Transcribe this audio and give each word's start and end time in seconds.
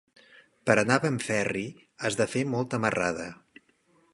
Per 0.69 0.75
anar 0.81 0.95
a 1.01 1.03
Benferri 1.03 1.63
has 2.07 2.17
de 2.23 2.27
fer 2.33 2.43
molta 2.55 2.81
marrada. 2.87 3.29